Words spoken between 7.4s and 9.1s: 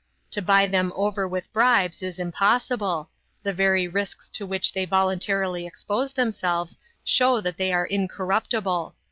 they are incorruptible.